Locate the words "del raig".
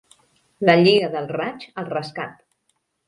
1.17-1.67